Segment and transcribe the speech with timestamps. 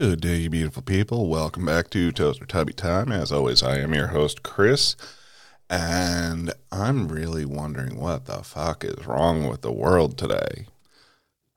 [0.00, 1.28] Good day, you beautiful people.
[1.28, 3.10] Welcome back to Toaster Tubby Time.
[3.10, 4.94] As always, I am your host, Chris,
[5.68, 10.66] and I'm really wondering what the fuck is wrong with the world today.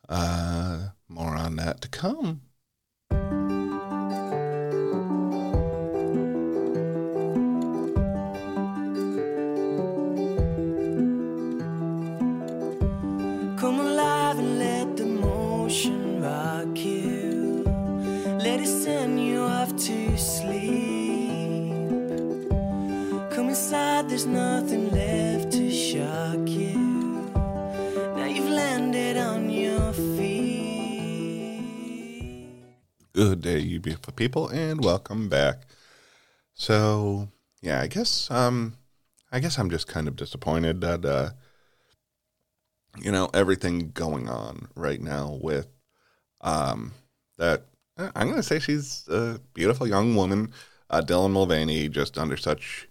[0.09, 2.41] Uh, more on that to come.
[24.01, 27.31] Inside, there's nothing left to shock you.
[28.15, 31.61] Now you've landed on your feet.
[33.13, 35.67] Good day, you beautiful people, and welcome back.
[36.53, 37.29] So,
[37.61, 38.75] yeah, I guess um,
[39.31, 41.29] I guess I'm just kind of disappointed that uh,
[43.01, 45.67] you know everything going on right now with
[46.41, 46.91] um
[47.37, 47.65] that
[47.97, 50.53] uh, I'm gonna say she's a beautiful young woman,
[50.89, 52.87] uh, Dylan Mulvaney, just under such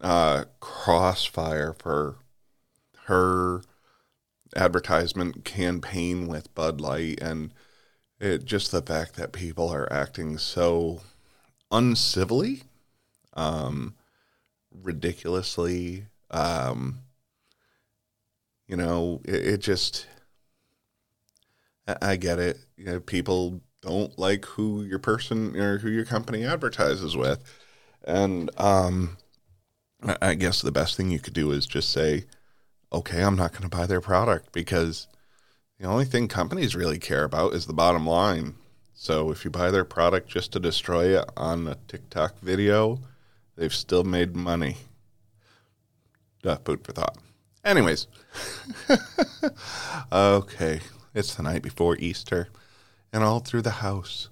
[0.00, 2.16] uh, crossfire for
[3.06, 3.62] her
[4.56, 7.52] advertisement campaign with Bud Light and
[8.20, 11.00] it just the fact that people are acting so
[11.70, 12.62] uncivilly,
[13.34, 13.94] um,
[14.72, 17.00] ridiculously, um,
[18.66, 20.06] you know, it, it just,
[21.86, 22.58] I, I get it.
[22.76, 27.42] You know, people don't like who your person or who your company advertises with.
[28.04, 29.16] And, um,
[30.02, 32.24] I- guess the best thing you could do is just say,
[32.92, 35.08] okay, I'm not going to buy their product because
[35.78, 38.54] the only thing companies really care about is the bottom line.
[38.94, 43.00] So if you buy their product just to destroy it on a TikTok video,
[43.56, 44.76] they've still made money.
[46.44, 47.18] Uh, food for thought.
[47.64, 48.06] Anyways,
[50.12, 50.80] okay,
[51.14, 52.48] it's the night before Easter,
[53.12, 54.30] and all through the house,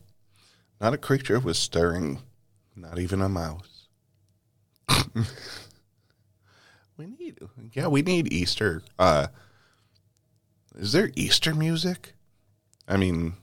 [0.81, 2.21] not a creature was stirring,
[2.75, 3.76] not even a mouse.
[6.97, 7.39] we need,
[7.73, 8.83] yeah, we need Easter.
[8.99, 9.29] Uh,
[10.77, 12.15] is there Easter music?
[12.87, 13.35] I mean,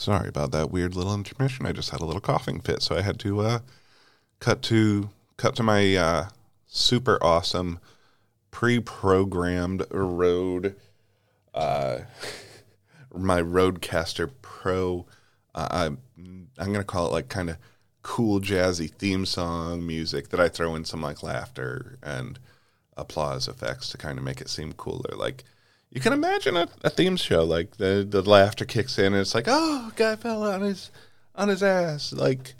[0.00, 1.66] sorry about that weird little intermission.
[1.66, 3.58] I just had a little coughing fit, so I had to uh,
[4.40, 6.28] cut to cut to my uh,
[6.66, 7.78] super awesome
[8.50, 10.74] pre-programmed Rode,
[11.54, 11.98] uh,
[13.14, 15.06] my Rodecaster Pro.
[15.54, 15.98] Uh, I'm
[16.58, 17.58] I'm gonna call it like kind of
[18.02, 22.38] cool jazzy theme song music that I throw in some like laughter and
[22.96, 25.14] applause effects to kind of make it seem cooler.
[25.14, 25.44] Like
[25.90, 29.34] you can imagine a, a theme show like the the laughter kicks in and it's
[29.34, 30.90] like oh guy fell on his
[31.34, 32.54] on his ass like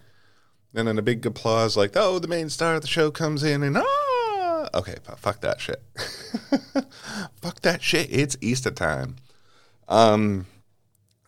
[0.75, 3.63] and then a big applause, like, oh, the main star of the show comes in
[3.63, 5.83] and ah, okay, fu- fuck that shit.
[7.43, 8.09] fuck that shit.
[8.11, 9.17] It's Easter time.
[9.89, 10.47] Um,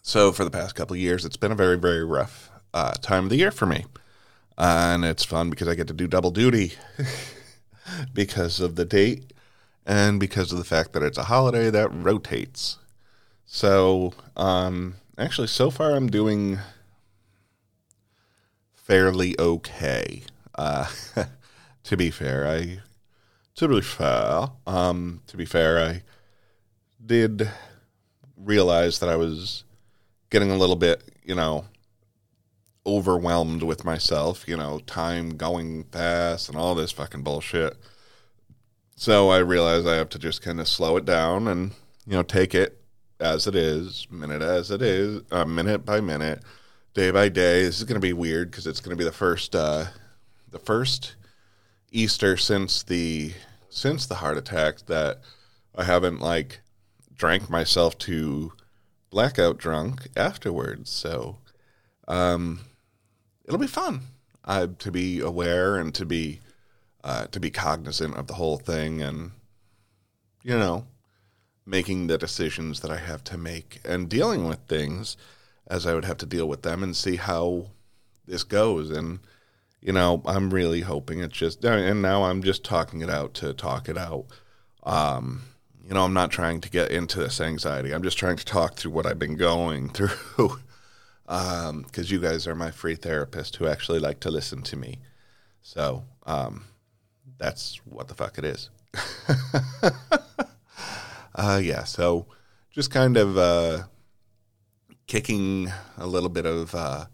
[0.00, 3.30] so for the past couple years, it's been a very, very rough uh, time of
[3.30, 3.84] the year for me.
[4.56, 6.74] and it's fun because I get to do double duty
[8.14, 9.31] because of the date
[9.87, 12.78] and because of the fact that it's a holiday that rotates.
[13.44, 16.59] So, um, actually, so far I'm doing
[18.75, 20.22] fairly okay.
[20.54, 20.88] Uh,
[21.84, 22.81] to be fair, I
[23.56, 26.03] to be fair, um, to be fair, I
[27.04, 27.50] did
[28.37, 29.65] realize that I was
[30.31, 31.66] getting a little bit, you know,
[32.87, 34.48] overwhelmed with myself.
[34.48, 37.76] You know, time going fast and all this fucking bullshit.
[38.97, 41.72] So I realized I have to just kind of slow it down and
[42.06, 42.80] you know take it
[43.20, 46.42] as it is, minute as it is, uh, minute by minute
[46.94, 47.62] day by day.
[47.62, 49.86] This is going to be weird because it's going to be the first, uh,
[50.50, 51.14] the first
[51.91, 53.32] Easter since the
[53.70, 55.20] since the heart attack that
[55.74, 56.60] I haven't like
[57.15, 58.53] drank myself to
[59.10, 60.91] blackout drunk afterwards.
[60.91, 61.39] So,
[62.09, 62.60] um,
[63.44, 64.03] it'll be fun
[64.44, 66.41] uh, to be aware and to be
[67.04, 69.33] uh, to be cognizant of the whole thing, and
[70.43, 70.87] you know,
[71.65, 75.16] making the decisions that I have to make and dealing with things
[75.66, 77.66] as I would have to deal with them and see how
[78.27, 78.91] this goes.
[78.91, 79.21] And,
[79.81, 83.54] you know, I'm really hoping it's just, and now I'm just talking it out to
[83.54, 84.27] talk it out.
[84.83, 85.43] Um,
[85.87, 87.93] you know, I'm not trying to get into this anxiety.
[87.93, 90.59] I'm just trying to talk through what I've been going through.
[91.28, 94.99] um, because you guys are my free therapist who actually like to listen to me.
[95.63, 96.65] So, um,
[97.39, 98.71] that's what the fuck it is.
[101.34, 102.27] uh, yeah, so
[102.71, 103.84] just kind of uh,
[105.07, 107.07] kicking a little bit of uh,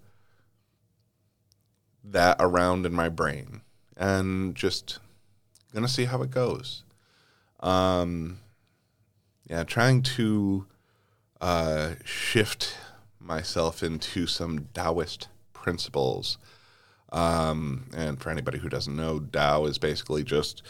[2.04, 3.62] that around in my brain
[3.96, 4.98] and just
[5.74, 6.84] gonna see how it goes.
[7.60, 8.38] Um,
[9.48, 10.66] yeah, trying to
[11.40, 12.76] uh, shift
[13.18, 16.38] myself into some Taoist principles.
[17.10, 20.62] Um, and for anybody who doesn't know, Tao is basically just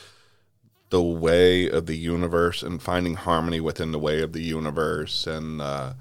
[0.90, 5.26] the way of the universe and finding harmony within the way of the universe.
[5.26, 5.94] And uh,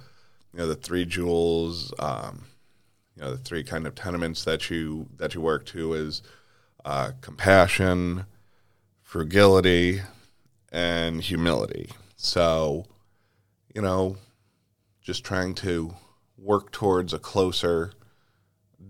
[0.54, 2.46] you know the three jewels um,
[3.16, 6.22] you know the three kind of tenements that you that you work to is
[6.86, 8.26] uh, compassion
[9.04, 10.02] frugality
[10.72, 11.92] and humility.
[12.16, 12.86] So
[13.74, 14.18] you know
[15.02, 15.94] just trying to
[16.38, 17.92] work towards a closer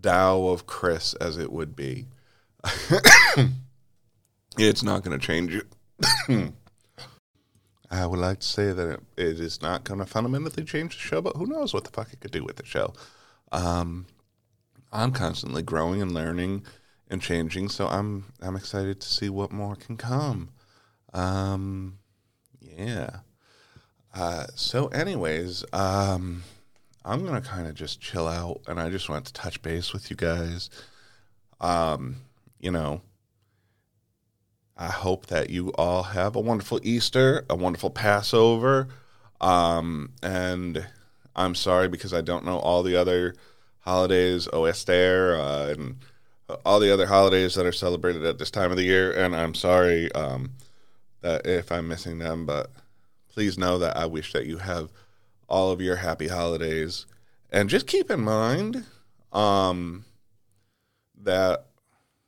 [0.01, 2.07] Tao of Chris as it would be
[4.57, 5.67] it's not going to change it
[7.89, 11.01] I would like to say that it, it is not going to fundamentally change the
[11.01, 12.93] show, but who knows what the fuck it could do with the show.
[13.51, 14.07] Um,
[14.91, 16.65] I'm constantly growing and learning
[17.09, 20.49] and changing, so I'm I'm excited to see what more can come.
[21.13, 21.99] Um,
[22.61, 23.19] yeah.
[24.13, 26.43] Uh, so, anyways, um,
[27.07, 30.09] I'm gonna kind of just chill out, and I just want to touch base with
[30.09, 30.69] you guys.
[31.61, 32.17] Um,
[32.59, 33.01] you know,
[34.75, 38.89] I hope that you all have a wonderful Easter, a wonderful Passover.
[39.39, 40.85] Um, and
[41.33, 43.35] I'm sorry because I don't know all the other
[43.79, 45.95] holidays, Oester, uh, and
[46.65, 49.13] all the other holidays that are celebrated at this time of the year.
[49.13, 50.51] And I'm sorry um,
[51.23, 52.69] if I'm missing them, but
[53.29, 54.91] please know that I wish that you have
[55.47, 57.05] all of your happy holidays.
[57.49, 58.85] And just keep in mind
[59.31, 60.05] um,
[61.21, 61.67] that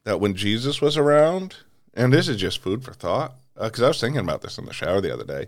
[0.05, 1.57] that when Jesus was around,
[1.93, 4.65] and this is just food for thought because uh, I was thinking about this in
[4.65, 5.47] the shower the other day.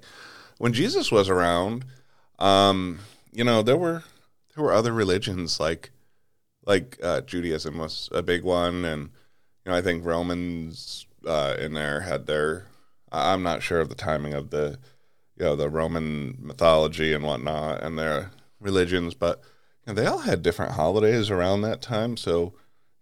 [0.57, 1.85] When Jesus was around,
[2.39, 2.99] um,
[3.31, 4.03] you know, there were
[4.55, 5.91] there were other religions like
[6.65, 9.09] like uh, Judaism was a big one, and
[9.65, 12.65] you know, I think Romans uh, in there had their.
[13.11, 14.79] I'm not sure of the timing of the,
[15.41, 18.29] you know, the Roman mythology and whatnot and their
[18.59, 19.41] religions, but
[19.87, 22.15] you know, they all had different holidays around that time.
[22.15, 22.53] So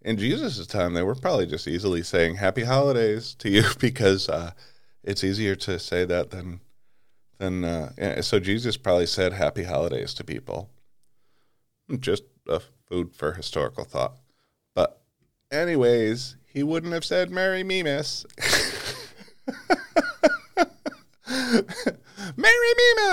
[0.02, 4.52] in Jesus' time, they were probably just easily saying happy holidays to you because uh,
[5.04, 6.62] it's easier to say that than
[7.40, 10.70] than uh, so Jesus probably said happy holidays to people.
[12.00, 14.16] Just a food for historical thought.
[14.76, 15.02] But
[15.52, 18.26] anyways, he wouldn't have said "Merry me, miss."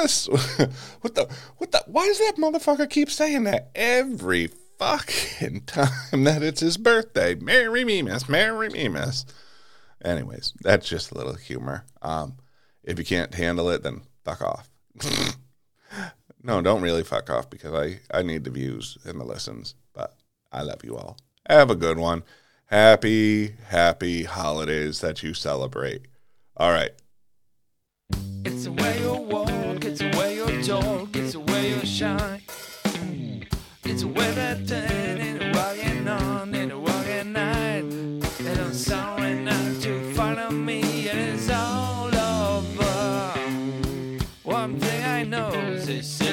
[1.01, 1.29] What the?
[1.59, 1.85] What the?
[1.87, 7.35] Why does that motherfucker keep saying that every fucking time that it's his birthday.
[7.35, 8.29] Marry me, miss.
[8.29, 9.25] Marry me, miss.
[10.05, 11.85] Anyways, that's just a little humor.
[12.03, 12.37] Um,
[12.83, 14.69] if you can't handle it, then fuck off.
[16.43, 19.75] no, don't really fuck off because I, I need the views and the listens.
[19.95, 20.15] But
[20.53, 21.17] I love you all.
[21.49, 22.23] Have a good one.
[22.67, 26.07] Happy, happy holidays that you celebrate.
[26.57, 26.91] All right.
[28.45, 29.05] It's the way
[30.69, 32.43] it's the way you shine.
[33.85, 37.85] It's a way that turn and walking on and a walking night.
[37.85, 43.39] And I'm sorry not to follow me, and it's all over.
[44.43, 46.26] One thing I know is.